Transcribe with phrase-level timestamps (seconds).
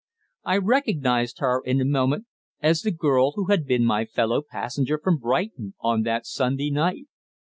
[0.43, 2.25] I recognised her in a moment
[2.59, 7.05] as the girl who had been my fellow passenger from Brighton on that Sunday night.